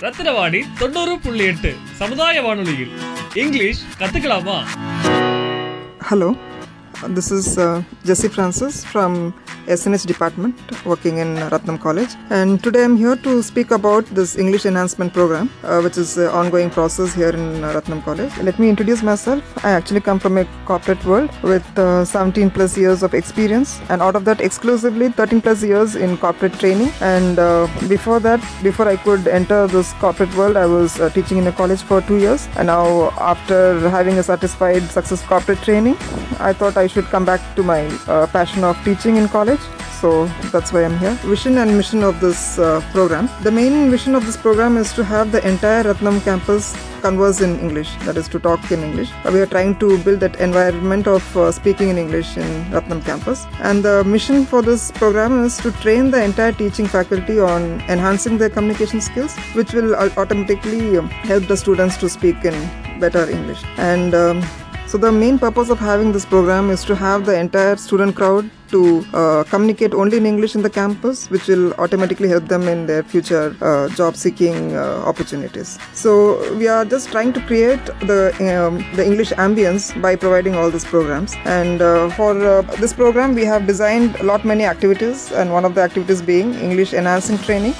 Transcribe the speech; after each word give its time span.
ரத்தினவாணி 0.00 0.64
தொண்ணூறு 0.78 1.18
புள்ளி 1.18 1.44
எட்டு 1.44 1.76
சமுதாய 1.92 2.42
வானொலியில். 2.42 2.90
English 3.34 3.82
கத்துக்கலாமா? 3.98 4.62
Hello. 6.10 6.36
This 7.08 7.30
is 7.30 7.56
uh, 7.56 7.82
Jessie 8.04 8.28
Francis 8.28 8.84
from 8.84 9.32
SNH 9.66 10.06
department 10.06 10.54
working 10.84 11.18
in 11.18 11.36
Ratnam 11.36 11.80
College 11.80 12.10
and 12.28 12.62
today 12.62 12.84
I'm 12.84 12.96
here 12.96 13.16
to 13.16 13.42
speak 13.42 13.70
about 13.70 14.04
this 14.06 14.36
English 14.36 14.66
enhancement 14.66 15.12
program 15.12 15.50
uh, 15.62 15.80
which 15.80 15.96
is 15.96 16.18
an 16.18 16.28
ongoing 16.28 16.68
process 16.68 17.14
here 17.14 17.30
in 17.30 17.64
uh, 17.64 17.72
Ratnam 17.72 18.04
College. 18.04 18.36
Let 18.38 18.58
me 18.58 18.68
introduce 18.68 19.02
myself. 19.02 19.42
I 19.64 19.70
actually 19.70 20.00
come 20.00 20.18
from 20.18 20.36
a 20.38 20.44
corporate 20.66 21.02
world 21.04 21.30
with 21.42 21.66
uh, 21.78 22.04
17 22.04 22.50
plus 22.50 22.76
years 22.76 23.02
of 23.02 23.14
experience 23.14 23.80
and 23.88 24.02
out 24.02 24.14
of 24.14 24.24
that 24.26 24.40
exclusively 24.40 25.08
13 25.08 25.40
plus 25.40 25.62
years 25.62 25.96
in 25.96 26.18
corporate 26.18 26.54
training 26.54 26.90
and 27.00 27.38
uh, 27.38 27.66
before 27.88 28.20
that 28.20 28.40
before 28.62 28.88
I 28.88 28.96
could 28.96 29.26
enter 29.26 29.66
this 29.66 29.92
corporate 29.94 30.34
world 30.34 30.56
I 30.56 30.66
was 30.66 31.00
uh, 31.00 31.08
teaching 31.10 31.38
in 31.38 31.46
a 31.46 31.52
college 31.52 31.82
for 31.82 32.02
2 32.02 32.18
years 32.18 32.48
and 32.56 32.66
now 32.66 33.10
after 33.18 33.88
having 33.88 34.18
a 34.18 34.22
satisfied 34.22 34.82
success 34.82 35.24
corporate 35.24 35.62
training 35.62 35.96
I 36.38 36.52
thought 36.52 36.76
I 36.76 36.89
should 36.92 37.08
come 37.14 37.24
back 37.24 37.40
to 37.56 37.62
my 37.62 37.82
uh, 38.06 38.26
passion 38.38 38.64
of 38.64 38.82
teaching 38.88 39.16
in 39.16 39.28
college 39.28 39.64
so 40.00 40.24
that's 40.50 40.72
why 40.72 40.84
I'm 40.84 40.98
here. 40.98 41.12
Vision 41.32 41.58
and 41.58 41.76
mission 41.76 42.02
of 42.02 42.20
this 42.20 42.58
uh, 42.58 42.80
program. 42.92 43.28
The 43.42 43.50
main 43.50 43.90
vision 43.90 44.14
of 44.14 44.24
this 44.24 44.36
program 44.36 44.78
is 44.78 44.94
to 44.94 45.04
have 45.04 45.30
the 45.30 45.46
entire 45.46 45.84
Ratnam 45.84 46.22
campus 46.24 46.74
converse 47.02 47.40
in 47.42 47.58
English, 47.60 47.90
that 48.06 48.16
is 48.16 48.26
to 48.28 48.38
talk 48.38 48.72
in 48.72 48.82
English. 48.82 49.10
We 49.30 49.40
are 49.40 49.46
trying 49.46 49.78
to 49.80 49.98
build 50.02 50.20
that 50.20 50.36
environment 50.40 51.06
of 51.06 51.36
uh, 51.36 51.52
speaking 51.52 51.90
in 51.90 51.98
English 51.98 52.36
in 52.38 52.48
Ratnam 52.72 53.04
campus. 53.04 53.46
And 53.60 53.82
the 53.82 54.02
mission 54.04 54.46
for 54.46 54.62
this 54.62 54.90
program 54.92 55.44
is 55.44 55.58
to 55.58 55.72
train 55.84 56.10
the 56.10 56.22
entire 56.22 56.52
teaching 56.52 56.86
faculty 56.86 57.38
on 57.38 57.80
enhancing 57.82 58.38
their 58.38 58.50
communication 58.50 59.02
skills, 59.02 59.36
which 59.54 59.74
will 59.74 59.94
automatically 59.94 60.96
um, 60.96 61.10
help 61.10 61.46
the 61.46 61.56
students 61.56 61.98
to 61.98 62.08
speak 62.08 62.42
in 62.44 62.54
better 63.00 63.28
English. 63.28 63.62
And 63.76 64.14
um, 64.14 64.42
so 64.90 64.98
the 64.98 65.12
main 65.12 65.38
purpose 65.38 65.68
of 65.70 65.78
having 65.78 66.10
this 66.10 66.24
program 66.24 66.68
is 66.68 66.84
to 66.84 66.96
have 66.96 67.24
the 67.24 67.38
entire 67.38 67.76
student 67.76 68.16
crowd 68.16 68.50
to 68.72 69.04
uh, 69.14 69.44
communicate 69.44 69.94
only 69.94 70.16
in 70.16 70.26
English 70.26 70.56
in 70.56 70.62
the 70.62 70.70
campus, 70.70 71.30
which 71.30 71.46
will 71.46 71.72
automatically 71.74 72.28
help 72.28 72.48
them 72.48 72.66
in 72.66 72.86
their 72.86 73.04
future 73.04 73.54
uh, 73.60 73.88
job 73.90 74.16
seeking 74.16 74.74
uh, 74.74 75.04
opportunities. 75.06 75.78
So 75.92 76.12
we 76.56 76.66
are 76.66 76.84
just 76.84 77.12
trying 77.12 77.32
to 77.34 77.40
create 77.42 77.84
the 78.10 78.34
um, 78.50 78.84
the 78.96 79.06
English 79.06 79.30
ambience 79.46 79.88
by 80.02 80.16
providing 80.16 80.56
all 80.56 80.70
these 80.72 80.84
programs. 80.84 81.36
And 81.44 81.80
uh, 81.80 82.10
for 82.10 82.32
uh, 82.44 82.62
this 82.82 82.92
program, 82.92 83.36
we 83.36 83.44
have 83.44 83.68
designed 83.68 84.16
a 84.16 84.24
lot 84.24 84.44
many 84.44 84.64
activities, 84.64 85.30
and 85.30 85.52
one 85.52 85.64
of 85.64 85.76
the 85.76 85.82
activities 85.82 86.20
being 86.20 86.54
English 86.54 86.94
enhancing 86.94 87.38
training, 87.38 87.74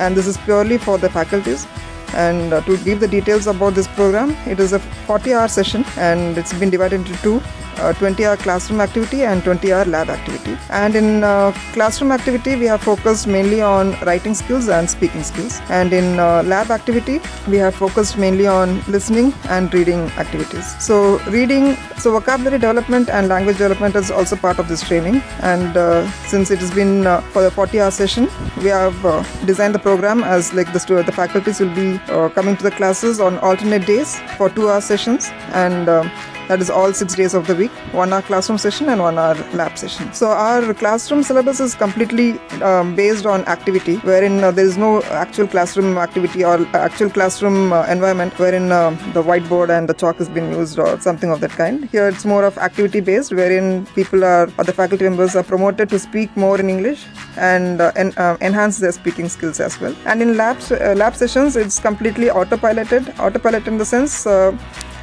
and 0.00 0.16
this 0.16 0.26
is 0.26 0.36
purely 0.38 0.78
for 0.78 0.98
the 0.98 1.10
faculties. 1.10 1.68
And 2.14 2.52
uh, 2.52 2.60
to 2.62 2.76
give 2.78 3.00
the 3.00 3.08
details 3.08 3.46
about 3.46 3.74
this 3.74 3.88
program, 3.88 4.30
it 4.46 4.60
is 4.60 4.72
a 4.72 4.78
40 4.78 5.34
hour 5.34 5.48
session 5.48 5.84
and 5.96 6.38
it's 6.38 6.52
been 6.52 6.70
divided 6.70 7.00
into 7.00 7.16
two. 7.22 7.42
Uh, 7.78 7.92
20 7.92 8.24
hour 8.24 8.36
classroom 8.38 8.80
activity 8.80 9.22
and 9.22 9.44
20 9.44 9.72
hour 9.72 9.84
lab 9.84 10.08
activity. 10.08 10.56
And 10.70 10.96
in 10.96 11.22
uh, 11.22 11.52
classroom 11.74 12.10
activity, 12.10 12.56
we 12.56 12.64
have 12.66 12.82
focused 12.82 13.26
mainly 13.26 13.60
on 13.60 13.92
writing 14.06 14.34
skills 14.34 14.68
and 14.68 14.88
speaking 14.88 15.22
skills. 15.22 15.60
And 15.68 15.92
in 15.92 16.18
uh, 16.18 16.42
lab 16.42 16.70
activity, 16.70 17.20
we 17.48 17.58
have 17.58 17.74
focused 17.74 18.16
mainly 18.16 18.46
on 18.46 18.82
listening 18.88 19.34
and 19.50 19.72
reading 19.74 20.00
activities. 20.22 20.64
So, 20.82 21.18
reading, 21.28 21.76
so 21.98 22.12
vocabulary 22.12 22.58
development 22.58 23.10
and 23.10 23.28
language 23.28 23.58
development 23.58 23.94
is 23.94 24.10
also 24.10 24.36
part 24.36 24.58
of 24.58 24.68
this 24.68 24.82
training. 24.82 25.22
And 25.40 25.76
uh, 25.76 26.10
since 26.32 26.50
it 26.50 26.60
has 26.60 26.72
been 26.72 27.06
uh, 27.06 27.20
for 27.32 27.42
the 27.42 27.50
40 27.50 27.80
hour 27.80 27.90
session, 27.90 28.28
we 28.58 28.70
have 28.70 29.04
uh, 29.04 29.22
designed 29.44 29.74
the 29.74 29.80
program 29.80 30.24
as 30.24 30.54
like 30.54 30.72
the, 30.72 31.02
the 31.04 31.12
faculties 31.12 31.60
will 31.60 31.74
be 31.74 32.00
uh, 32.08 32.30
coming 32.30 32.56
to 32.56 32.62
the 32.62 32.70
classes 32.70 33.20
on 33.20 33.38
alternate 33.38 33.86
days 33.86 34.18
for 34.38 34.48
two 34.48 34.70
hour 34.70 34.80
sessions. 34.80 35.28
And 35.52 35.90
um 35.90 36.10
that 36.48 36.60
is 36.60 36.70
all 36.70 36.92
six 36.92 37.14
days 37.14 37.34
of 37.34 37.46
the 37.46 37.54
week. 37.54 37.70
One 37.92 38.12
hour 38.12 38.22
classroom 38.22 38.58
session 38.58 38.88
and 38.88 39.00
one 39.00 39.18
hour 39.18 39.34
lab 39.52 39.76
session. 39.76 40.12
So 40.12 40.28
our 40.28 40.74
classroom 40.74 41.22
syllabus 41.22 41.60
is 41.60 41.74
completely 41.74 42.38
um, 42.62 42.94
based 42.94 43.26
on 43.26 43.44
activity 43.46 43.96
wherein 44.10 44.42
uh, 44.44 44.50
there 44.50 44.64
is 44.64 44.76
no 44.76 45.02
actual 45.04 45.46
classroom 45.46 45.98
activity 45.98 46.44
or 46.44 46.66
actual 46.74 47.10
classroom 47.10 47.72
uh, 47.72 47.84
environment 47.86 48.38
wherein 48.38 48.70
uh, 48.72 48.90
the 49.12 49.22
whiteboard 49.22 49.70
and 49.76 49.88
the 49.88 49.94
chalk 49.94 50.16
has 50.16 50.28
been 50.28 50.50
used 50.52 50.78
or 50.78 51.00
something 51.00 51.30
of 51.30 51.40
that 51.40 51.50
kind. 51.50 51.84
Here 51.86 52.08
it's 52.08 52.24
more 52.24 52.44
of 52.44 52.58
activity 52.58 53.00
based 53.00 53.32
wherein 53.32 53.86
people 53.94 54.24
are 54.24 54.48
or 54.58 54.64
the 54.64 54.72
faculty 54.72 55.04
members 55.04 55.34
are 55.36 55.42
promoted 55.42 55.88
to 55.90 55.98
speak 55.98 56.36
more 56.36 56.58
in 56.60 56.68
english 56.70 57.06
and 57.36 57.80
uh, 57.80 57.92
en- 57.96 58.14
uh, 58.16 58.36
enhance 58.40 58.78
their 58.78 58.92
speaking 58.92 59.28
skills 59.28 59.60
as 59.60 59.80
well. 59.80 59.94
And 60.04 60.22
in 60.22 60.36
labs 60.36 60.70
uh, 60.72 60.94
lab 60.96 61.14
sessions 61.16 61.56
it's 61.56 61.78
completely 61.78 62.28
autopiloted. 62.28 63.18
Autopilot 63.18 63.66
in 63.66 63.78
the 63.78 63.84
sense 63.84 64.26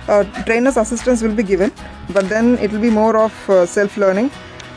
uh, 0.07 0.23
trainer's 0.45 0.77
assistance 0.77 1.21
will 1.21 1.35
be 1.35 1.43
given, 1.43 1.71
but 2.09 2.27
then 2.29 2.57
it 2.59 2.71
will 2.71 2.81
be 2.81 2.89
more 2.89 3.17
of 3.17 3.49
uh, 3.49 3.65
self 3.65 3.97
learning. 3.97 4.29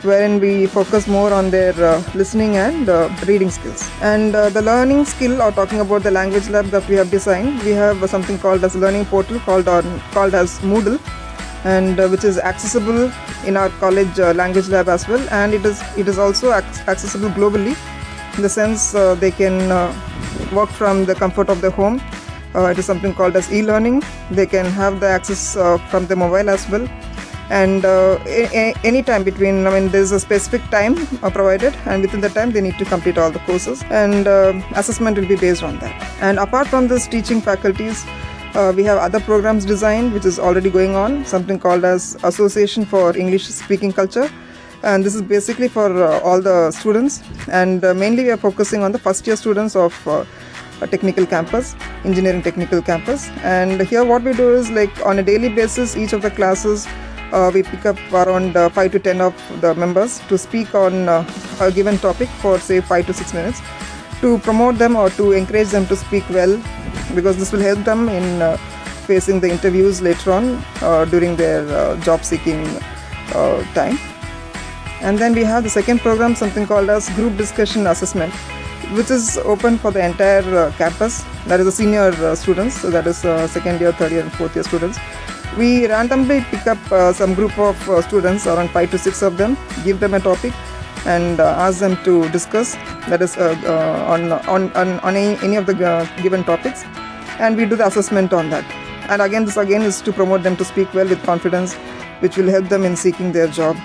Wherein 0.03 0.39
we 0.39 0.67
focus 0.67 1.07
more 1.07 1.33
on 1.33 1.49
their 1.49 1.73
uh, 1.83 2.03
listening 2.13 2.55
and 2.55 2.87
uh, 2.87 3.09
reading 3.25 3.49
skills. 3.49 3.89
And 4.01 4.35
uh, 4.35 4.49
the 4.49 4.61
learning 4.61 5.05
skill, 5.05 5.41
or 5.41 5.51
talking 5.51 5.79
about 5.79 6.03
the 6.03 6.11
language 6.11 6.49
lab 6.49 6.65
that 6.65 6.87
we 6.87 6.95
have 6.95 7.09
designed, 7.09 7.63
we 7.63 7.71
have 7.71 8.03
uh, 8.03 8.07
something 8.07 8.37
called 8.37 8.63
as 8.63 8.75
learning 8.75 9.05
portal 9.05 9.39
called 9.39 9.67
on 9.67 9.99
called 10.11 10.35
as 10.35 10.59
Moodle, 10.59 10.99
and 11.65 11.97
which 12.11 12.23
is 12.23 12.37
accessible 12.37 13.11
in 13.45 13.57
our 13.57 13.69
college 13.81 14.19
language 14.19 14.69
lab 14.69 14.87
as 14.87 15.07
well. 15.07 15.27
And 15.31 15.55
it 15.55 15.65
is 15.65 15.81
it 15.97 16.07
is 16.07 16.19
also 16.19 16.53
ac- 16.53 16.83
accessible 16.87 17.29
globally, 17.29 17.75
in 18.35 18.43
the 18.43 18.49
sense 18.49 18.91
they 19.19 19.31
can 19.31 19.57
work 20.53 20.69
from 20.69 21.05
the 21.05 21.15
comfort 21.15 21.49
of 21.49 21.59
their 21.59 21.71
home 21.71 21.99
uh, 22.57 22.65
it 22.73 22.77
is 22.81 22.85
something 22.91 23.13
called 23.13 23.35
as 23.41 23.47
e-learning. 23.57 23.97
They 24.31 24.45
can 24.55 24.65
have 24.65 24.99
the 24.99 25.07
access 25.17 25.55
uh, 25.55 25.77
from 25.91 26.07
the 26.07 26.15
mobile 26.15 26.49
as 26.49 26.67
well. 26.69 26.87
And 27.49 27.85
uh, 27.85 28.19
a- 28.25 28.49
a- 28.61 28.75
any 28.83 29.01
time 29.09 29.23
between, 29.23 29.65
I 29.67 29.71
mean, 29.75 29.85
there's 29.89 30.11
a 30.11 30.19
specific 30.19 30.63
time 30.69 30.95
uh, 31.23 31.29
provided, 31.29 31.73
and 31.85 32.01
within 32.01 32.19
the 32.19 32.29
time 32.37 32.49
they 32.51 32.59
need 32.59 32.77
to 32.79 32.83
complete 32.93 33.17
all 33.17 33.31
the 33.31 33.39
courses, 33.39 33.83
and 33.89 34.27
uh, 34.27 34.53
assessment 34.75 35.17
will 35.17 35.29
be 35.29 35.37
based 35.37 35.63
on 35.63 35.77
that. 35.83 35.95
And 36.19 36.39
apart 36.39 36.67
from 36.67 36.89
this, 36.89 37.07
teaching 37.07 37.39
faculties, 37.39 38.03
uh, 38.53 38.73
we 38.75 38.83
have 38.89 38.97
other 38.97 39.21
programs 39.21 39.63
designed, 39.63 40.11
which 40.13 40.25
is 40.25 40.39
already 40.39 40.69
going 40.69 40.95
on. 41.03 41.23
Something 41.25 41.57
called 41.57 41.85
as 41.85 42.17
Association 42.23 42.83
for 42.85 43.15
English 43.15 43.45
Speaking 43.47 43.93
Culture, 43.93 44.29
and 44.83 45.05
this 45.05 45.15
is 45.15 45.21
basically 45.21 45.69
for 45.69 45.87
all 46.27 46.41
the 46.41 46.71
students. 46.71 47.21
And 47.61 47.81
mainly, 48.03 48.23
we 48.25 48.31
are 48.31 48.41
focusing 48.49 48.83
on 48.83 48.91
the 48.91 48.99
first 48.99 49.25
year 49.25 49.37
students 49.37 49.75
of. 49.87 49.93
A 50.81 50.87
technical 50.87 51.25
campus, 51.25 51.75
engineering 52.05 52.41
technical 52.41 52.81
campus. 52.81 53.29
And 53.43 53.81
here, 53.81 54.05
what 54.05 54.23
we 54.23 54.33
do 54.33 54.53
is 54.53 54.69
like 54.69 55.05
on 55.05 55.19
a 55.19 55.23
daily 55.23 55.49
basis, 55.49 55.97
each 55.97 56.13
of 56.13 56.21
the 56.21 56.31
classes 56.31 56.87
uh, 57.31 57.51
we 57.53 57.63
pick 57.63 57.85
up 57.85 57.97
around 58.11 58.55
uh, 58.55 58.69
5 58.69 58.91
to 58.93 58.99
10 58.99 59.21
of 59.21 59.61
the 59.61 59.73
members 59.75 60.19
to 60.27 60.37
speak 60.37 60.73
on 60.73 61.09
uh, 61.09 61.29
a 61.59 61.71
given 61.71 61.97
topic 61.97 62.29
for 62.41 62.59
say 62.59 62.79
5 62.79 63.07
to 63.07 63.13
6 63.13 63.33
minutes 63.33 63.61
to 64.21 64.37
promote 64.39 64.77
them 64.77 64.95
or 64.95 65.09
to 65.11 65.31
encourage 65.33 65.69
them 65.69 65.85
to 65.87 65.95
speak 65.95 66.27
well 66.29 66.61
because 67.13 67.37
this 67.37 67.51
will 67.51 67.61
help 67.61 67.83
them 67.83 68.09
in 68.09 68.41
uh, 68.41 68.57
facing 69.07 69.39
the 69.39 69.49
interviews 69.49 70.01
later 70.01 70.31
on 70.31 70.63
uh, 70.81 71.05
during 71.05 71.35
their 71.35 71.67
uh, 71.69 71.95
job 72.01 72.23
seeking 72.23 72.63
time. 73.73 73.97
And 75.01 75.19
then 75.19 75.35
we 75.35 75.43
have 75.43 75.63
the 75.63 75.69
second 75.69 75.99
program, 75.99 76.33
something 76.33 76.65
called 76.65 76.89
as 76.89 77.07
group 77.09 77.37
discussion 77.37 77.85
assessment, 77.85 78.33
which 78.95 79.11
is 79.11 79.37
open 79.37 79.77
for 79.77 79.91
the 79.91 80.03
entire 80.03 80.43
uh, 80.57 80.71
campus. 80.77 81.23
That 81.45 81.59
is 81.59 81.65
the 81.65 81.71
senior 81.71 82.09
uh, 82.09 82.35
students, 82.35 82.81
so 82.81 82.89
that 82.89 83.07
is 83.07 83.25
uh, 83.25 83.47
second 83.47 83.81
year, 83.81 83.91
third 83.91 84.11
year, 84.11 84.21
and 84.21 84.31
fourth 84.33 84.55
year 84.55 84.63
students. 84.63 84.97
We 85.57 85.87
randomly 85.87 86.41
pick 86.41 86.67
up 86.67 86.91
uh, 86.91 87.13
some 87.13 87.33
group 87.33 87.57
of 87.57 87.89
uh, 87.89 88.01
students, 88.01 88.47
around 88.47 88.69
five 88.69 88.91
to 88.91 88.97
six 88.97 89.21
of 89.21 89.37
them, 89.37 89.57
give 89.83 89.99
them 89.99 90.13
a 90.13 90.19
topic, 90.19 90.53
and 91.05 91.39
uh, 91.39 91.55
ask 91.57 91.79
them 91.79 91.97
to 92.03 92.29
discuss. 92.29 92.75
That 93.09 93.21
is 93.21 93.37
on 93.37 94.31
on 94.31 94.71
on, 94.73 94.99
on 94.99 95.15
any, 95.15 95.37
any 95.41 95.55
of 95.55 95.65
the 95.65 95.73
given 96.21 96.43
topics, 96.43 96.83
and 97.39 97.55
we 97.57 97.65
do 97.65 97.75
the 97.75 97.87
assessment 97.87 98.33
on 98.33 98.49
that. 98.49 98.65
And 99.09 99.21
again, 99.21 99.45
this 99.45 99.57
again 99.57 99.81
is 99.81 100.01
to 100.01 100.11
promote 100.11 100.43
them 100.43 100.57
to 100.57 100.65
speak 100.65 100.93
well 100.93 101.07
with 101.07 101.23
confidence, 101.23 101.73
which 102.19 102.35
will 102.37 102.49
help 102.49 102.67
them 102.67 102.83
in 102.83 102.95
seeking 102.95 103.31
their 103.31 103.47
job. 103.47 103.77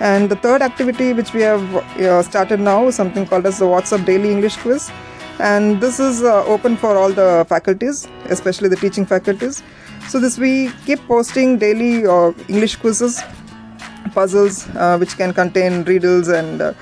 And 0.00 0.28
the 0.28 0.36
third 0.36 0.60
activity 0.60 1.12
which 1.12 1.32
we 1.32 1.40
have 1.40 1.74
uh, 1.74 2.22
started 2.22 2.60
now 2.60 2.88
is 2.88 2.94
something 2.94 3.26
called 3.26 3.46
as 3.46 3.58
the 3.58 3.64
WhatsApp 3.64 4.04
Daily 4.04 4.30
English 4.30 4.56
Quiz. 4.58 4.90
And 5.38 5.80
this 5.80 6.00
is 6.00 6.22
uh, 6.22 6.44
open 6.44 6.76
for 6.76 6.96
all 6.96 7.10
the 7.10 7.46
faculties, 7.48 8.06
especially 8.26 8.68
the 8.68 8.76
teaching 8.76 9.06
faculties. 9.06 9.62
So 10.08 10.20
this 10.20 10.38
we 10.38 10.70
keep 10.84 11.00
posting 11.06 11.58
daily 11.58 12.06
uh, 12.06 12.32
English 12.48 12.76
quizzes, 12.76 13.22
puzzles 14.12 14.68
uh, 14.76 14.96
which 14.98 15.16
can 15.16 15.32
contain 15.32 15.82
riddles 15.84 16.28
and 16.28 16.62
uh, 16.62 16.72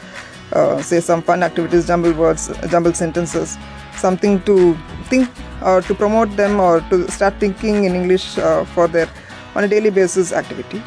uh, 0.53 0.83
say 0.83 1.01
some 1.01 1.23
fun 1.23 1.43
activities, 1.43 1.87
jumbled 1.87 2.17
words, 2.17 2.51
jumbled 2.69 2.97
sentences, 2.97 3.57
something 3.97 4.43
to 4.43 4.77
think 5.05 5.29
or 5.63 5.81
to 5.83 5.95
promote 5.95 6.37
them 6.37 6.61
or 6.61 6.81
to 6.91 7.11
start 7.11 7.35
thinking 7.41 7.85
in 7.85 7.95
English 7.95 8.35
for 8.75 8.87
their 8.89 9.09
on 9.55 9.65
a 9.65 9.69
daily 9.69 9.91
basis 9.91 10.33
activity. 10.33 10.83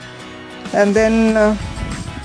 And 0.73 0.93
then 0.93 1.57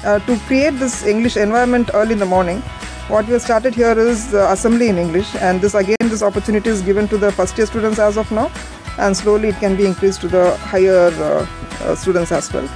uh, 0.05 0.19
to 0.21 0.37
create 0.47 0.79
this 0.79 1.05
English 1.07 1.37
environment 1.37 1.91
early 1.95 2.13
in 2.13 2.19
the 2.19 2.27
morning, 2.27 2.63
What 3.09 3.27
we 3.27 3.33
have 3.33 3.43
started 3.43 3.75
here 3.75 3.99
is 3.99 4.33
uh, 4.33 4.49
assembly 4.53 4.89
in 4.89 4.97
English, 4.97 5.35
and 5.35 5.61
this 5.61 5.75
again, 5.75 5.97
this 6.03 6.23
opportunity 6.23 6.71
is 6.71 6.81
given 6.83 7.09
to 7.09 7.19
the 7.19 7.33
first 7.33 7.59
year 7.59 7.67
students 7.67 7.99
as 7.99 8.17
of 8.17 8.31
now, 8.31 8.51
and 8.97 9.17
slowly 9.17 9.49
it 9.49 9.57
can 9.57 9.77
be 9.77 9.85
increased 9.85 10.21
to 10.23 10.29
the 10.29 10.57
higher 10.59 11.09
uh, 11.09 11.47
uh, 11.81 11.95
students 11.97 12.31
as 12.31 12.51
well. 12.53 12.67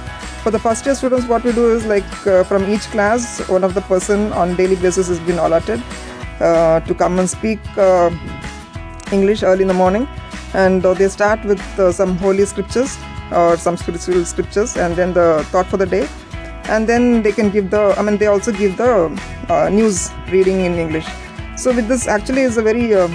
For 0.43 0.51
the 0.51 0.59
first 0.59 0.85
year 0.85 0.95
students, 0.95 1.27
what 1.27 1.43
we 1.45 1.53
do 1.53 1.73
is 1.73 1.85
like 1.85 2.27
uh, 2.27 2.43
from 2.43 2.69
each 2.69 2.81
class, 2.91 3.39
one 3.47 3.63
of 3.63 3.73
the 3.73 3.81
person 3.81 4.31
on 4.33 4.55
daily 4.57 4.75
basis 4.75 5.07
has 5.07 5.19
been 5.21 5.39
allotted 5.39 5.81
uh, 6.39 6.81
to 6.81 6.93
come 6.93 7.17
and 7.19 7.29
speak 7.29 7.59
English 9.11 9.43
early 9.43 9.61
in 9.61 9.69
the 9.69 9.73
morning, 9.73 10.07
and 10.53 10.83
they 10.83 11.07
start 11.07 11.43
with 11.45 11.61
some 11.93 12.17
holy 12.17 12.45
scriptures 12.45 12.97
or 13.31 13.55
some 13.55 13.77
spiritual 13.77 14.25
scriptures, 14.25 14.75
and 14.75 14.95
then 14.97 15.13
the 15.13 15.43
thought 15.51 15.65
for 15.65 15.77
the 15.77 15.85
day, 15.87 16.07
and 16.69 16.87
then 16.87 17.23
they 17.23 17.31
can 17.31 17.49
give 17.49 17.69
the. 17.69 17.95
I 17.97 18.01
mean, 18.01 18.17
they 18.17 18.27
also 18.27 18.51
give 18.51 18.77
the 18.77 19.09
uh, 19.49 19.69
news 19.69 20.11
reading 20.29 20.61
in 20.65 20.75
English. 20.75 21.07
So 21.55 21.73
with 21.73 21.87
this, 21.87 22.07
actually, 22.07 22.41
is 22.41 22.57
a 22.57 22.61
very 22.61 22.93
uh, 22.93 23.07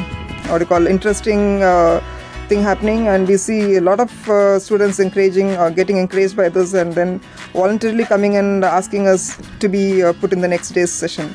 what 0.49 0.58
do 0.58 0.64
you 0.64 0.66
call 0.66 0.87
interesting. 0.87 1.62
Uh, 1.62 2.02
thing 2.49 2.62
happening 2.62 3.08
and 3.08 3.28
we 3.28 3.37
see 3.37 3.76
a 3.76 3.81
lot 3.81 4.00
of 4.00 4.10
uh, 4.28 4.58
students 4.58 4.99
encouraging 4.99 5.50
uh, 5.52 5.70
getting 5.70 5.96
encouraged 5.96 6.37
by 6.37 6.49
this 6.49 6.75
and 6.75 6.93
then 6.93 7.20
voluntarily 7.52 8.04
coming 8.04 8.37
and 8.37 8.64
asking 8.64 9.06
us 9.06 9.22
to 9.60 9.69
be 9.69 10.02
uh, 10.02 10.12
put 10.14 10.32
in 10.32 10.40
the 10.40 10.50
next 10.54 10.70
day's 10.70 10.93
session 10.93 11.34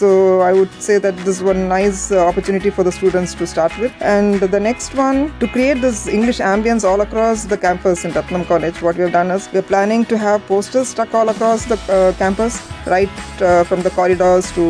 so 0.00 0.40
i 0.40 0.52
would 0.52 0.72
say 0.86 0.96
that 0.98 1.16
this 1.18 1.36
is 1.36 1.42
one 1.42 1.68
nice 1.68 2.10
uh, 2.10 2.26
opportunity 2.30 2.70
for 2.70 2.82
the 2.82 2.92
students 2.92 3.34
to 3.34 3.46
start 3.46 3.72
with 3.78 3.92
and 4.00 4.40
the 4.40 4.60
next 4.60 4.94
one 4.94 5.18
to 5.40 5.46
create 5.48 5.80
this 5.80 6.06
english 6.08 6.38
ambience 6.38 6.84
all 6.90 7.02
across 7.02 7.44
the 7.44 7.58
campus 7.66 8.04
in 8.04 8.10
ratnam 8.12 8.46
college 8.46 8.80
what 8.86 8.96
we 8.96 9.02
have 9.02 9.12
done 9.12 9.30
is 9.36 9.48
we're 9.52 9.68
planning 9.74 10.04
to 10.04 10.18
have 10.26 10.40
posters 10.46 10.88
stuck 10.88 11.14
all 11.14 11.28
across 11.28 11.64
the 11.66 11.78
uh, 11.96 12.12
campus 12.24 12.60
right 12.86 13.42
uh, 13.42 13.62
from 13.64 13.82
the 13.82 13.90
corridors 13.90 14.50
to 14.52 14.66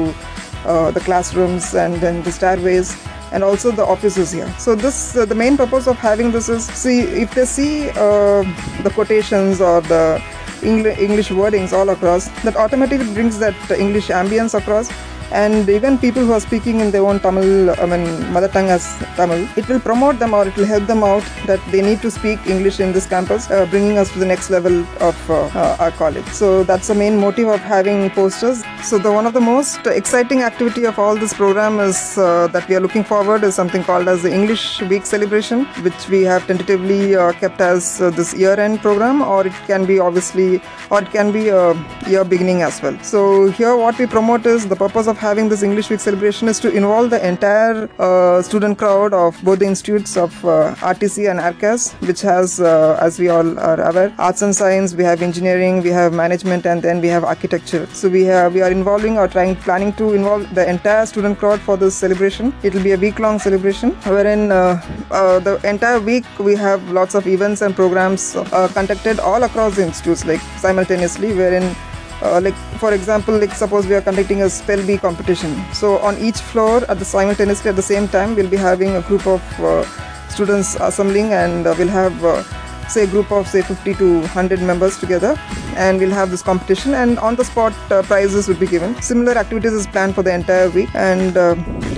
uh, 0.64 0.90
the 0.90 1.00
classrooms 1.00 1.74
and 1.74 1.94
then 1.96 2.22
the 2.22 2.32
stairways 2.32 2.96
and 3.32 3.42
also 3.42 3.70
the 3.70 3.84
offices 3.84 4.30
here. 4.30 4.48
So 4.58 4.74
this 4.74 5.16
uh, 5.16 5.24
the 5.24 5.34
main 5.34 5.56
purpose 5.56 5.86
of 5.86 5.96
having 5.96 6.30
this 6.30 6.48
is 6.48 6.64
see 6.66 7.00
if 7.00 7.34
they 7.34 7.46
see 7.46 7.88
uh, 7.90 8.42
the 8.82 8.90
quotations 8.94 9.60
or 9.60 9.80
the 9.80 10.22
Engli- 10.60 10.96
English 10.98 11.30
wordings 11.30 11.72
all 11.72 11.88
across, 11.88 12.28
that 12.44 12.56
automatically 12.56 13.12
brings 13.14 13.38
that 13.40 13.56
English 13.70 14.08
ambience 14.08 14.54
across. 14.54 14.88
And 15.32 15.68
even 15.68 15.96
people 15.98 16.22
who 16.24 16.32
are 16.32 16.40
speaking 16.40 16.80
in 16.80 16.90
their 16.90 17.04
own 17.04 17.18
Tamil, 17.20 17.70
I 17.80 17.86
mean 17.86 18.32
mother 18.32 18.48
tongue 18.48 18.68
as 18.68 18.84
Tamil, 19.16 19.48
it 19.56 19.66
will 19.68 19.80
promote 19.80 20.18
them 20.18 20.34
or 20.34 20.46
it 20.46 20.56
will 20.56 20.66
help 20.66 20.86
them 20.86 21.02
out 21.02 21.24
that 21.46 21.60
they 21.72 21.80
need 21.80 22.02
to 22.02 22.10
speak 22.10 22.38
English 22.46 22.80
in 22.80 22.92
this 22.92 23.06
campus, 23.06 23.50
uh, 23.50 23.66
bringing 23.66 23.96
us 23.98 24.10
to 24.12 24.18
the 24.18 24.26
next 24.26 24.50
level 24.50 24.80
of 25.00 25.30
uh, 25.30 25.44
uh, 25.54 25.76
our 25.80 25.90
college. 25.92 26.26
So 26.26 26.64
that's 26.64 26.88
the 26.88 26.94
main 26.94 27.18
motive 27.18 27.48
of 27.48 27.60
having 27.60 28.10
posters. 28.10 28.62
So 28.82 28.98
the 28.98 29.10
one 29.10 29.26
of 29.26 29.32
the 29.32 29.40
most 29.40 29.86
exciting 29.86 30.42
activity 30.42 30.84
of 30.84 30.98
all 30.98 31.16
this 31.16 31.32
program 31.32 31.80
is 31.80 32.18
uh, 32.18 32.48
that 32.48 32.68
we 32.68 32.74
are 32.74 32.80
looking 32.80 33.04
forward 33.04 33.42
is 33.44 33.54
something 33.54 33.82
called 33.82 34.08
as 34.08 34.22
the 34.22 34.32
English 34.32 34.82
Week 34.82 35.06
celebration, 35.06 35.64
which 35.86 36.08
we 36.08 36.22
have 36.22 36.46
tentatively 36.46 37.16
uh, 37.16 37.32
kept 37.32 37.60
as 37.60 38.00
uh, 38.00 38.10
this 38.10 38.34
year-end 38.34 38.80
program, 38.80 39.22
or 39.22 39.46
it 39.46 39.54
can 39.66 39.86
be 39.86 39.98
obviously, 39.98 40.60
or 40.90 41.00
it 41.02 41.10
can 41.10 41.32
be 41.32 41.48
a 41.48 41.72
year 42.06 42.24
beginning 42.24 42.62
as 42.62 42.82
well. 42.82 42.98
So 43.02 43.50
here, 43.50 43.76
what 43.76 43.98
we 43.98 44.06
promote 44.06 44.44
is 44.46 44.66
the 44.66 44.76
purpose 44.76 45.06
of 45.06 45.16
having 45.22 45.48
this 45.48 45.62
English 45.62 45.88
Week 45.88 46.00
celebration 46.00 46.48
is 46.48 46.58
to 46.58 46.68
involve 46.78 47.10
the 47.10 47.20
entire 47.26 47.88
uh, 48.06 48.42
student 48.42 48.76
crowd 48.76 49.14
of 49.14 49.40
both 49.44 49.60
the 49.60 49.68
institutes 49.72 50.16
of 50.16 50.32
uh, 50.44 50.74
RTC 50.92 51.30
and 51.30 51.38
RCAS, 51.38 51.92
which 52.08 52.22
has, 52.22 52.60
uh, 52.60 52.98
as 53.00 53.20
we 53.20 53.28
all 53.28 53.50
are 53.70 53.80
aware, 53.88 54.12
arts 54.18 54.42
and 54.42 54.54
science, 54.60 54.94
we 54.94 55.04
have 55.04 55.22
engineering, 55.22 55.80
we 55.82 55.90
have 55.90 56.12
management, 56.12 56.66
and 56.66 56.82
then 56.82 57.00
we 57.00 57.06
have 57.06 57.22
architecture. 57.22 57.86
So 57.92 58.08
we 58.08 58.24
have 58.24 58.54
we 58.54 58.62
are 58.62 58.72
involving 58.78 59.16
or 59.16 59.28
trying 59.28 59.54
planning 59.66 59.92
to 60.00 60.12
involve 60.12 60.52
the 60.56 60.68
entire 60.68 61.06
student 61.06 61.38
crowd 61.38 61.60
for 61.60 61.76
this 61.76 61.94
celebration. 61.94 62.52
It 62.64 62.74
will 62.74 62.82
be 62.82 62.92
a 62.98 63.00
week-long 63.06 63.38
celebration, 63.38 63.92
wherein 64.16 64.50
uh, 64.50 64.82
uh, 65.12 65.38
the 65.38 65.54
entire 65.74 66.00
week 66.00 66.26
we 66.40 66.56
have 66.56 66.90
lots 66.90 67.14
of 67.14 67.28
events 67.28 67.62
and 67.62 67.76
programs 67.76 68.34
uh, 68.34 68.68
conducted 68.74 69.20
all 69.20 69.44
across 69.44 69.76
the 69.76 69.84
institutes, 69.84 70.26
like 70.26 70.40
simultaneously, 70.66 71.32
wherein 71.32 71.76
uh, 72.22 72.40
like 72.42 72.54
for 72.78 72.92
example 72.94 73.36
like 73.38 73.52
suppose 73.52 73.86
we 73.86 73.94
are 73.94 74.00
conducting 74.00 74.42
a 74.42 74.50
spell 74.50 74.84
bee 74.86 74.98
competition. 74.98 75.54
So 75.72 75.98
on 75.98 76.18
each 76.18 76.38
floor 76.38 76.84
at 76.88 76.98
the 76.98 77.04
simultaneously 77.04 77.70
at 77.70 77.76
the 77.76 77.82
same 77.82 78.08
time 78.08 78.34
we'll 78.34 78.50
be 78.50 78.56
having 78.56 78.96
a 78.96 79.02
group 79.02 79.26
of 79.26 79.42
uh, 79.60 79.84
students 80.28 80.76
assembling 80.76 81.32
and 81.32 81.66
uh, 81.66 81.74
we'll 81.78 81.88
have 81.88 82.24
uh, 82.24 82.42
say 82.88 83.04
a 83.04 83.06
group 83.06 83.30
of 83.32 83.46
say 83.48 83.62
50 83.62 83.94
to 83.94 84.20
100 84.20 84.60
members 84.60 84.98
together. 84.98 85.38
And 85.76 85.98
we'll 85.98 86.10
have 86.10 86.30
this 86.30 86.42
competition 86.42 86.94
and 86.94 87.18
on 87.18 87.36
the 87.36 87.44
spot 87.44 87.72
uh, 87.90 88.02
prizes 88.02 88.48
will 88.48 88.56
be 88.56 88.66
given. 88.66 89.00
Similar 89.00 89.32
activities 89.38 89.72
is 89.72 89.86
planned 89.86 90.14
for 90.14 90.22
the 90.22 90.32
entire 90.32 90.68
week. 90.70 90.94
And 90.94 91.36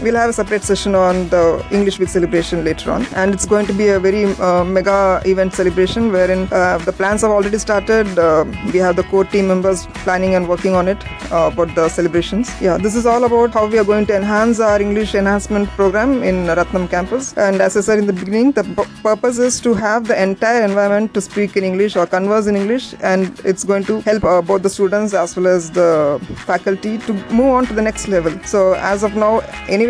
we'll 0.04 0.20
have 0.20 0.30
a 0.32 0.36
separate 0.38 0.64
session 0.70 0.94
on 0.94 1.14
the 1.34 1.42
english 1.76 1.96
week 2.00 2.10
celebration 2.14 2.58
later 2.68 2.88
on. 2.94 3.02
And 3.20 3.32
it's 3.34 3.46
going 3.52 3.66
to 3.70 3.74
be 3.80 3.86
a 3.96 3.98
very 4.06 4.24
uh, 4.46 4.64
mega 4.76 4.98
event 5.32 5.54
celebration 5.60 6.12
wherein 6.12 6.40
uh, 6.52 6.76
the 6.88 6.92
plans 6.92 7.22
have 7.22 7.30
already 7.36 7.58
started. 7.66 8.06
Uh, 8.18 8.44
we 8.72 8.78
have 8.86 8.96
the 8.96 9.04
core 9.04 9.24
team 9.34 9.46
members 9.52 9.86
planning 10.04 10.34
and 10.34 10.46
working 10.52 10.74
on 10.80 10.88
it 10.88 11.00
uh, 11.32 11.50
about 11.52 11.74
the 11.78 11.88
celebrations. 11.88 12.50
Yeah 12.66 12.76
this 12.86 12.94
is 13.00 13.06
all 13.06 13.24
about 13.30 13.54
how 13.56 13.64
we 13.66 13.78
are 13.82 13.88
going 13.92 14.06
to 14.10 14.14
enhance 14.20 14.60
our 14.68 14.78
english 14.86 15.14
enhancement 15.22 15.68
program 15.78 16.10
in 16.30 16.36
ratnam 16.58 16.86
campus. 16.94 17.32
And 17.46 17.62
as 17.66 17.78
i 17.78 17.82
said 17.88 17.98
in 18.02 18.06
the 18.12 18.16
beginning 18.20 18.52
the 18.58 18.64
purpose 19.08 19.38
is 19.48 19.58
to 19.66 19.72
have 19.86 20.06
the 20.10 20.16
entire 20.28 20.62
environment 20.70 21.14
to 21.14 21.22
speak 21.28 21.56
in 21.56 21.64
english 21.70 21.96
or 21.96 22.06
converse 22.16 22.46
in 22.52 22.56
english. 22.62 22.86
And 23.12 23.40
it's 23.52 23.64
going 23.72 23.84
to 23.92 24.00
help 24.10 24.24
uh, 24.24 24.42
both 24.52 24.62
the 24.68 24.74
students 24.76 25.14
as 25.24 25.34
well 25.36 25.48
as 25.56 25.70
the 25.80 25.90
faculty 26.50 26.94
to 27.06 27.12
move 27.40 27.50
on 27.58 27.66
to 27.70 27.74
the 27.80 27.86
next 27.90 28.08
level. 28.16 28.34
So 28.54 28.60
as 28.92 29.02
of 29.02 29.14
now 29.26 29.34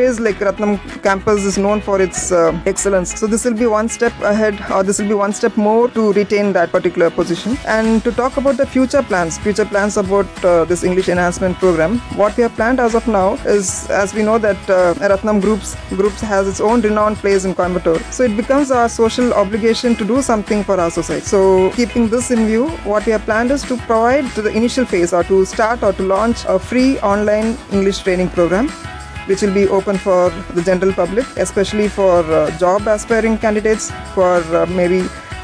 anyways 0.05 0.21
like 0.27 0.39
ratnam 0.47 0.73
campus 1.03 1.45
is 1.51 1.57
known 1.65 1.81
for 1.81 2.01
its 2.01 2.21
uh, 2.33 2.53
excellence. 2.67 3.11
So 3.19 3.27
this 3.27 3.45
will 3.45 3.59
be 3.65 3.67
one 3.67 3.89
step 3.89 4.13
ahead 4.33 4.55
or 4.71 4.83
this 4.83 4.99
will 4.99 5.09
be 5.09 5.19
one 5.27 5.33
step 5.33 5.57
more 5.57 5.89
to 5.97 6.13
retain 6.13 6.53
that 6.53 6.71
particular 6.71 7.11
position. 7.11 7.57
And 7.67 8.03
to 8.05 8.13
talk 8.13 8.37
about 8.37 8.57
the 8.57 8.67
future 8.67 9.03
plans 9.03 9.39
future 9.39 9.65
plans 9.65 9.97
about 9.97 10.45
uh, 10.45 10.65
this 10.71 10.83
english 10.89 11.09
enhancement 11.15 11.57
program 11.63 11.99
what 12.21 12.37
we 12.37 12.43
have 12.47 12.55
planned 12.59 12.81
as 12.81 12.95
of 12.95 13.07
now 13.09 13.35
is 13.57 13.89
as 14.03 14.15
we 14.15 14.23
know 14.29 14.39
that 14.47 14.71
uh, 14.71 14.95
ratnam 15.13 15.41
groups 15.41 15.75
groups 16.01 16.21
has 16.21 16.49
its 16.53 16.61
own 16.61 16.81
renowned 16.89 17.17
place 17.25 17.45
in 17.45 17.55
coimbatore. 17.55 18.01
So 18.13 18.25
it 18.25 18.37
becomes 18.37 18.71
our 18.71 18.89
social 18.89 19.33
obligation 19.43 19.97
to 19.97 20.05
do 20.05 20.23
something 20.23 20.65
for 20.65 20.79
our 20.81 20.91
society. 20.91 21.27
So 21.35 21.71
keeping 21.81 22.09
this 22.09 22.31
in 22.31 22.47
view 22.47 22.69
what 22.93 23.07
we 23.07 23.13
have 23.13 23.25
planned 23.25 23.51
is 23.51 23.63
to 23.71 23.77
provide 23.89 24.27
to 24.35 24.43
the 24.43 24.53
initial 24.63 24.85
phase 24.85 25.13
or 25.13 25.25
to 25.25 25.45
start 25.45 25.83
or 25.83 25.93
to 25.93 26.03
launch 26.03 26.45
a 26.57 26.59
free 26.59 26.91
online 27.13 27.57
english 27.77 27.99
training 28.07 28.29
program 28.39 28.69
which 29.27 29.43
will 29.43 29.55
be 29.55 29.67
open 29.69 29.97
for 29.99 30.31
the 30.55 30.63
general 30.63 30.93
public, 30.93 31.27
especially 31.37 31.89
for 31.89 32.21
uh, 32.33 32.51
job 32.59 32.87
aspiring 32.87 33.39
candidates 33.39 33.91
are 34.15 34.43
uh, 34.55 34.67
maybe 34.67 35.03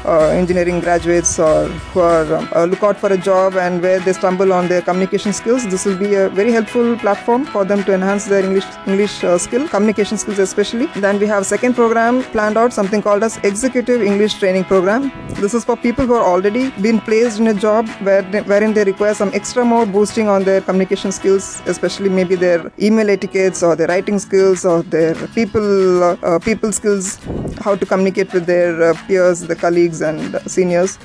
engineering 0.09 0.79
graduates 0.79 1.39
or 1.39 1.67
who 1.93 1.99
are 1.99 2.35
um, 2.35 2.49
uh, 2.55 2.65
look 2.65 2.83
out 2.83 2.97
for 2.97 3.11
a 3.13 3.17
job 3.17 3.55
and 3.55 3.81
where 3.81 3.99
they 3.99 4.13
stumble 4.13 4.53
on 4.53 4.67
their 4.67 4.81
communication 4.81 5.33
skills. 5.33 5.67
This 5.67 5.85
will 5.85 5.97
be 5.97 6.15
a 6.15 6.29
very 6.29 6.51
helpful 6.51 6.97
platform 6.97 7.45
for 7.45 7.65
them 7.65 7.83
to 7.83 7.93
enhance 7.93 8.25
their 8.25 8.43
English 8.43 8.65
English 8.87 9.23
uh, 9.23 9.37
skill, 9.37 9.67
communication 9.67 10.17
skills 10.17 10.39
especially. 10.39 10.87
Then 10.95 11.19
we 11.19 11.27
have 11.27 11.45
second 11.45 11.75
program 11.75 12.23
planned 12.23 12.57
out 12.57 12.73
something 12.73 13.01
called 13.01 13.23
as 13.23 13.37
Executive 13.43 14.01
English 14.01 14.35
Training 14.39 14.63
Program. 14.63 15.11
This 15.39 15.53
is 15.53 15.63
for 15.63 15.77
people 15.77 16.05
who 16.05 16.13
are 16.13 16.25
already 16.33 16.69
been 16.87 16.99
placed 16.99 17.39
in 17.39 17.47
a 17.47 17.53
job 17.53 17.87
where 18.09 18.21
they, 18.21 18.41
wherein 18.41 18.73
they 18.73 18.83
require 18.83 19.13
some 19.13 19.31
extra 19.33 19.63
more 19.63 19.85
boosting 19.85 20.27
on 20.27 20.43
their 20.43 20.61
communication 20.61 21.11
skills, 21.11 21.61
especially 21.65 22.09
maybe 22.09 22.35
their 22.35 22.71
email 22.79 23.09
etiquettes 23.09 23.63
or 23.63 23.75
their 23.75 23.87
writing 23.87 24.19
skills 24.19 24.65
or 24.65 24.81
their 24.83 25.15
people 25.39 26.03
uh, 26.03 26.17
uh, 26.23 26.39
people 26.39 26.71
skills, 26.71 27.19
how 27.59 27.75
to 27.75 27.85
communicate 27.85 28.31
with 28.33 28.45
their 28.45 28.81
uh, 28.81 28.93
peers, 29.07 29.41
the 29.41 29.55
colleagues 29.55 29.90
and 29.99 30.39
seniors. 30.49 30.97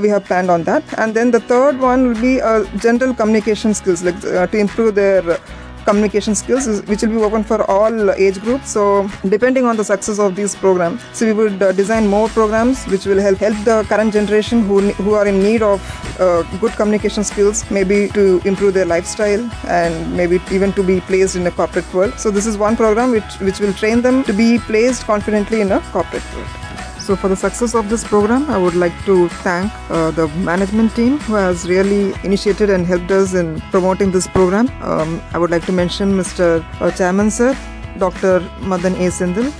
We 0.00 0.08
have 0.10 0.24
planned 0.24 0.50
on 0.50 0.62
that. 0.64 0.84
And 0.98 1.14
then 1.14 1.32
the 1.32 1.40
third 1.40 1.80
one 1.80 2.06
will 2.06 2.20
be 2.20 2.40
uh, 2.40 2.64
general 2.76 3.14
communication 3.14 3.74
skills 3.74 4.04
like 4.04 4.22
uh, 4.24 4.46
to 4.46 4.58
improve 4.58 4.94
their 4.94 5.40
communication 5.86 6.34
skills 6.34 6.66
which 6.90 7.02
will 7.02 7.14
be 7.16 7.22
open 7.28 7.44
for 7.44 7.58
all 7.70 8.10
age 8.26 8.40
groups. 8.40 8.70
So 8.76 9.08
depending 9.34 9.64
on 9.64 9.76
the 9.76 9.84
success 9.84 10.18
of 10.18 10.34
this 10.40 10.54
program 10.54 10.98
so 11.12 11.26
we 11.26 11.32
would 11.32 11.62
uh, 11.62 11.72
design 11.72 12.08
more 12.16 12.28
programs 12.28 12.84
which 12.94 13.06
will 13.06 13.22
help 13.26 13.38
help 13.46 13.56
the 13.70 13.78
current 13.92 14.12
generation 14.18 14.66
who 14.68 14.80
who 15.04 15.14
are 15.20 15.26
in 15.32 15.40
need 15.48 15.62
of 15.62 15.88
uh, 16.20 16.42
good 16.64 16.76
communication 16.80 17.24
skills 17.30 17.64
maybe 17.78 17.98
to 18.18 18.26
improve 18.52 18.74
their 18.74 18.90
lifestyle 18.94 19.48
and 19.80 20.14
maybe 20.20 20.40
even 20.58 20.72
to 20.78 20.86
be 20.92 21.00
placed 21.12 21.36
in 21.40 21.46
a 21.46 21.56
corporate 21.62 21.90
world. 21.94 22.14
So 22.26 22.36
this 22.38 22.46
is 22.52 22.62
one 22.68 22.76
program 22.84 23.18
which 23.18 23.40
which 23.48 23.60
will 23.66 23.74
train 23.82 24.06
them 24.10 24.22
to 24.30 24.38
be 24.44 24.52
placed 24.70 25.10
confidently 25.14 25.60
in 25.66 25.76
a 25.80 25.82
corporate 25.96 26.32
world 26.34 26.65
so, 27.06 27.14
for 27.14 27.28
the 27.28 27.36
success 27.36 27.72
of 27.76 27.88
this 27.88 28.02
program, 28.02 28.50
I 28.50 28.58
would 28.58 28.74
like 28.74 28.96
to 29.04 29.28
thank 29.44 29.72
uh, 29.90 30.10
the 30.10 30.26
management 30.50 30.96
team 30.96 31.18
who 31.18 31.34
has 31.34 31.68
really 31.68 32.14
initiated 32.24 32.68
and 32.68 32.84
helped 32.84 33.12
us 33.12 33.32
in 33.34 33.60
promoting 33.70 34.10
this 34.10 34.26
program. 34.26 34.66
Um, 34.82 35.22
I 35.32 35.38
would 35.38 35.52
like 35.52 35.64
to 35.66 35.72
mention 35.72 36.14
Mr. 36.20 36.64
uh, 36.80 36.90
Chairman 36.90 37.30
Sir, 37.30 37.56
Dr. 37.98 38.40
Madan 38.60 38.96
A. 38.96 39.08
Sendhil, 39.12 39.52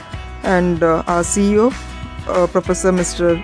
and 0.43 0.83
uh, 0.83 1.05
our 1.07 1.23
CEO, 1.23 1.73
uh, 2.27 2.49
Professor 2.49 2.91
Mr. 2.91 3.41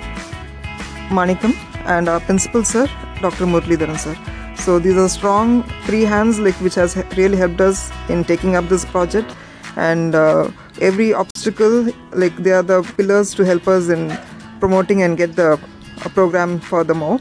Manikam, 1.11 1.55
and 1.85 2.09
our 2.09 2.19
Principal 2.19 2.65
Sir, 2.65 2.89
Dr. 3.21 3.47
Muralidharan 3.47 3.97
Sir. 3.97 4.17
So 4.57 4.81
these 4.81 4.97
are 4.97 5.09
strong 5.09 5.63
three 5.87 6.03
hands 6.03 6.41
like 6.41 6.57
which 6.57 6.75
has 6.75 6.97
really 7.17 7.37
helped 7.37 7.61
us 7.61 7.93
in 8.09 8.25
taking 8.25 8.57
up 8.57 8.69
this 8.69 8.85
project 8.85 9.33
and 9.77 10.17
uh, 10.17 10.51
every 10.81 11.13
obstacle 11.13 11.89
like 12.13 12.37
they 12.37 12.53
are 12.53 12.63
the 12.63 12.83
pillars 12.97 13.35
to 13.35 13.45
help 13.45 13.69
us 13.69 13.89
in 13.89 14.17
promoting 14.61 15.03
and 15.03 15.17
get 15.17 15.37
the 15.37 15.53
uh, 15.53 16.09
program 16.11 16.61
furthermore. 16.61 17.21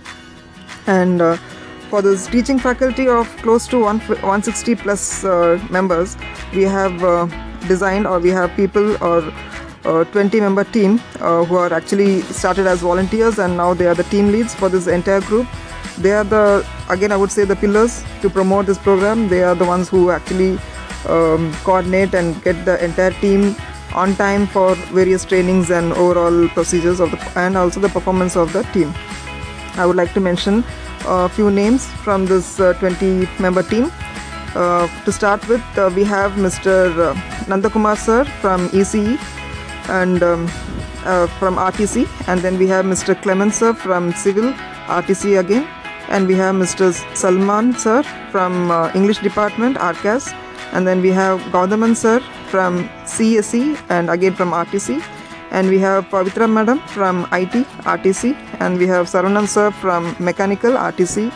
And 0.87 1.21
uh, 1.21 1.37
for 1.89 2.01
this 2.01 2.27
teaching 2.27 2.57
faculty 2.57 3.07
of 3.07 3.27
close 3.37 3.67
to 3.67 3.79
one, 3.79 3.99
160 3.99 4.75
plus 4.75 5.23
uh, 5.25 5.59
members 5.69 6.17
we 6.53 6.63
have 6.63 7.03
uh, 7.03 7.27
designed 7.67 8.07
or 8.07 8.19
we 8.19 8.29
have 8.29 8.55
people 8.55 8.95
or 9.03 9.33
uh, 9.85 10.03
20 10.05 10.39
member 10.39 10.63
team 10.63 11.01
uh, 11.19 11.43
who 11.43 11.55
are 11.55 11.73
actually 11.73 12.21
started 12.21 12.67
as 12.67 12.81
volunteers 12.81 13.39
and 13.39 13.57
now 13.57 13.73
they 13.73 13.87
are 13.87 13.95
the 13.95 14.03
team 14.03 14.31
leads 14.31 14.53
for 14.53 14.69
this 14.69 14.87
entire 14.87 15.21
group. 15.21 15.47
They 15.97 16.11
are 16.11 16.23
the 16.23 16.65
again 16.89 17.11
i 17.11 17.17
would 17.17 17.31
say 17.31 17.45
the 17.45 17.55
pillars 17.55 18.03
to 18.21 18.29
promote 18.29 18.65
this 18.65 18.77
program. 18.77 19.27
They 19.27 19.43
are 19.43 19.55
the 19.55 19.65
ones 19.65 19.89
who 19.89 20.11
actually 20.11 20.59
um, 21.07 21.53
coordinate 21.63 22.13
and 22.13 22.41
get 22.43 22.65
the 22.65 22.83
entire 22.83 23.11
team 23.21 23.55
on 23.93 24.15
time 24.15 24.47
for 24.47 24.75
various 24.93 25.25
trainings 25.25 25.69
and 25.69 25.93
overall 25.93 26.47
procedures 26.49 26.99
of 26.99 27.11
the 27.11 27.19
and 27.35 27.57
also 27.57 27.79
the 27.79 27.89
performance 27.89 28.35
of 28.37 28.53
the 28.53 28.63
team 28.71 28.93
I 29.75 29.85
would 29.85 29.95
like 29.95 30.13
to 30.13 30.19
mention 30.19 30.63
a 31.05 31.29
few 31.29 31.49
names 31.49 31.85
from 32.03 32.25
this 32.25 32.57
20 32.57 33.27
member 33.39 33.63
team. 33.63 33.91
Uh, 34.53 34.87
to 35.05 35.11
start 35.11 35.47
with, 35.47 35.61
uh, 35.77 35.89
we 35.95 36.03
have 36.03 36.33
Mr. 36.33 36.91
Uh, 36.97 37.13
Nandakumar 37.45 37.97
sir 37.97 38.25
from 38.41 38.67
ECE 38.69 39.17
and 39.89 40.21
um, 40.21 40.49
uh, 41.05 41.27
from 41.39 41.55
RTC, 41.55 42.05
and 42.27 42.41
then 42.41 42.57
we 42.57 42.67
have 42.67 42.85
Mr. 42.85 43.19
Clement 43.21 43.53
sir 43.55 43.73
from 43.73 44.11
Civil 44.11 44.51
RTC 44.87 45.39
again, 45.39 45.65
and 46.09 46.27
we 46.27 46.35
have 46.35 46.55
Mr. 46.55 46.93
Salman 47.15 47.73
sir 47.77 48.03
from 48.29 48.69
uh, 48.69 48.91
English 48.93 49.19
Department 49.19 49.77
RCAS, 49.77 50.33
and 50.73 50.87
then 50.87 51.01
we 51.01 51.09
have 51.09 51.39
Gaudaman 51.51 51.95
sir 51.95 52.19
from 52.49 52.87
CSE 53.05 53.77
and 53.89 54.09
again 54.09 54.33
from 54.33 54.51
RTC 54.51 55.01
and 55.51 55.69
we 55.69 55.79
have 55.79 56.05
Pavitra 56.05 56.49
madam 56.49 56.79
from 56.87 57.27
IT 57.33 57.53
RTC 57.83 58.35
and 58.59 58.77
we 58.77 58.87
have 58.87 59.07
Saranam 59.07 59.47
sir 59.47 59.71
from 59.71 60.15
Mechanical 60.19 60.71
RTC. 60.73 61.31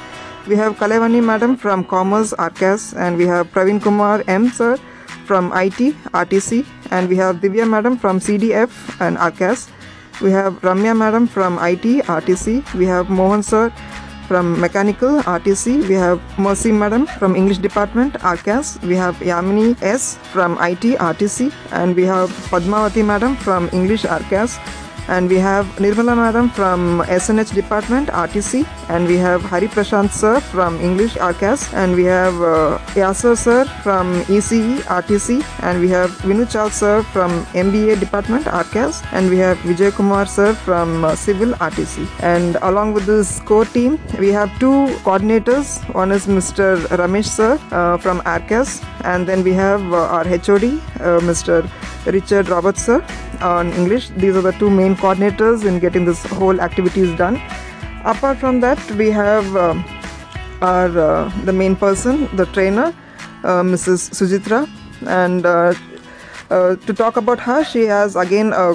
We 0.48 0.56
have 0.56 0.76
Kalevani 0.78 1.24
madam 1.24 1.58
from 1.58 1.84
Commerce 1.84 2.34
RCAS 2.34 2.96
and 2.98 3.18
we 3.18 3.26
have 3.26 3.52
Praveen 3.52 3.82
Kumar 3.82 4.24
M 4.28 4.50
sir 4.50 4.78
from 5.26 5.52
IT 5.54 5.96
RTC 6.14 6.66
and 6.92 7.10
we 7.10 7.16
have 7.18 7.38
Divya 7.38 7.68
madam 7.70 7.98
from 7.98 8.20
CDF 8.20 8.72
and 9.02 9.18
RCAS. 9.18 9.70
We 10.22 10.32
have 10.32 10.62
Ramya 10.62 10.96
madam 10.96 11.28
from 11.28 11.58
IT 11.60 12.06
RTC. 12.06 12.74
We 12.76 12.86
have 12.86 13.10
Mohan 13.10 13.44
sir 13.44 13.74
from 14.28 14.60
Mechanical 14.60 15.22
RTC. 15.22 15.88
We 15.88 15.96
have 15.96 16.22
Mercy 16.38 16.72
Madam 16.72 17.08
from 17.08 17.36
English 17.36 17.60
Department 17.60 18.14
RCAS. 18.16 18.82
We 18.84 18.96
have 18.96 19.16
Yamini 19.18 19.76
S 19.82 20.18
from 20.34 20.58
IT 20.62 20.98
RTC. 21.00 21.52
And 21.72 21.96
we 21.96 22.04
have 22.04 22.30
Padmavati 22.52 23.06
Madam 23.06 23.36
from 23.36 23.70
English 23.72 24.04
RCAS. 24.04 24.60
And 25.08 25.30
we 25.30 25.38
have 25.38 25.66
Nirmala 25.78 26.16
Madam 26.16 26.50
from 26.50 27.04
SNH 27.08 27.54
Department 27.54 28.10
RTC. 28.10 28.66
And 28.90 29.08
we 29.08 29.18
have 29.18 29.42
Hari 29.44 29.68
Prashant 29.68 30.12
Sir 30.12 30.40
from 30.40 30.80
English 30.80 31.14
RCAS. 31.16 31.74
And 31.74 31.96
we 31.96 32.04
have 32.06 32.34
uh, 32.42 32.80
Yasser 32.96 33.38
Sir 33.38 33.66
from 33.84 34.14
ECE 34.24 34.80
RTC. 35.00 35.44
And 35.62 35.80
we 35.80 35.90
have 35.90 36.12
Vinu 36.30 36.50
Chal 36.50 36.70
Sir 36.70 37.04
from 37.04 37.46
MBA 37.54 38.00
Department 38.00 38.46
RCAS. 38.46 39.06
And 39.12 39.30
we 39.30 39.38
have 39.38 39.58
Vijay 39.60 39.92
Kumar 39.92 40.26
Sir 40.26 40.54
from 40.54 41.06
uh, 41.06 41.16
Civil 41.16 41.54
RTC. 41.54 42.08
And 42.22 42.58
along 42.62 42.94
with 42.94 43.06
this 43.06 43.40
core 43.42 43.66
team, 43.66 44.00
we 44.20 44.30
have 44.30 44.58
two 44.60 44.88
coordinators. 45.04 45.82
One 45.94 46.12
is 46.12 46.26
Mr. 46.26 46.78
Ramesh 46.88 47.28
Sir 47.28 47.60
uh, 47.72 47.98
from 47.98 48.22
RCAS. 48.22 48.84
And 49.04 49.28
then 49.28 49.44
we 49.44 49.54
have 49.54 49.82
uh, 49.94 50.08
our 50.16 50.24
HOD, 50.24 50.64
uh, 50.64 51.20
Mr. 51.22 51.70
Richard 52.06 52.50
Roberts 52.50 52.84
Sir 52.86 53.04
on 53.42 53.72
English. 53.74 54.10
These 54.10 54.36
are 54.36 54.42
the 54.42 54.52
two 54.54 54.70
main 54.70 54.96
coordinators 54.96 55.66
in 55.66 55.80
getting 55.80 56.06
this 56.06 56.24
whole 56.26 56.62
activities 56.62 57.16
done. 57.18 57.42
Apart 58.04 58.38
from 58.38 58.60
that, 58.62 58.80
we 58.92 59.10
have 59.12 59.56
um 59.56 59.84
our 60.62 60.98
uh, 60.98 61.32
the 61.44 61.54
main 61.54 61.76
person, 61.76 62.30
the 62.36 62.46
trainer, 62.48 62.94
uh, 63.44 63.62
Mrs. 63.62 64.10
Sujitra, 64.18 64.70
and 65.06 65.46
uh, 65.46 65.74
uh, 66.50 66.76
to 66.76 66.94
talk 66.94 67.18
about 67.18 67.40
her, 67.40 67.64
she 67.64 67.84
has 67.86 68.16
again 68.16 68.54
a, 68.54 68.74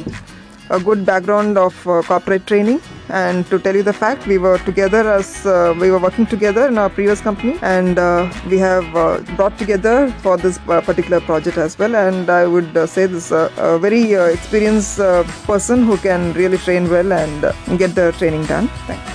a 0.71 0.81
good 0.81 1.07
background 1.07 1.57
of 1.57 1.87
uh, 1.87 2.03
corporate 2.03 2.47
training 2.47 2.81
And 3.10 3.46
to 3.52 3.60
tell 3.60 3.76
you 3.76 3.84
the 3.84 3.94
fact, 3.94 4.26
we 4.26 4.38
were 4.38 4.58
together 4.60 5.02
as 5.12 5.46
uh, 5.46 5.76
we 5.80 5.92
were 5.92 6.00
working 6.00 6.26
together 6.26 6.68
in 6.68 6.78
our 6.78 6.90
previous 6.90 7.22
company, 7.22 7.54
and 7.62 8.00
uh, 8.00 8.32
we 8.50 8.58
have 8.58 8.88
uh, 8.96 9.20
brought 9.36 9.58
together 9.58 10.10
for 10.24 10.38
this 10.38 10.60
uh, 10.68 10.82
particular 10.82 11.20
project 11.22 11.58
as 11.58 11.78
well. 11.78 11.96
And 11.96 12.30
I 12.30 12.46
would 12.48 12.76
uh, 12.76 12.88
say 12.88 13.06
this 13.06 13.32
uh, 13.32 13.50
a 13.58 13.78
very 13.78 14.16
uh, 14.16 14.26
experienced 14.38 15.00
uh, 15.00 15.24
person 15.52 15.86
who 15.86 15.98
can 15.98 16.34
really 16.34 16.58
train 16.58 16.90
well 16.90 17.14
and 17.14 17.46
uh, 17.46 17.54
get 17.78 17.94
the 17.94 18.12
training 18.14 18.46
done. 18.46 18.68
Thank 18.88 19.04
you. 19.08 19.14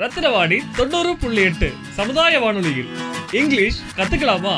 Rathinavani 0.00 0.56
தொண்ணூறு 0.78 1.12
புள்ளி 1.22 1.42
எட்டு 1.48 1.68
சமுதாய 1.98 2.40
வானொலியில் 2.44 2.90
English 3.40 3.78
கத்துக்கலாமா 3.98 4.56